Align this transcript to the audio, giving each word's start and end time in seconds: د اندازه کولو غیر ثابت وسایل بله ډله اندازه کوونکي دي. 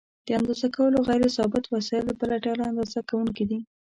د 0.25 0.27
اندازه 0.39 0.67
کولو 0.75 0.97
غیر 1.09 1.23
ثابت 1.37 1.63
وسایل 1.67 2.07
بله 2.19 2.35
ډله 2.45 2.63
اندازه 2.71 2.99
کوونکي 3.09 3.43
دي. 3.49 3.59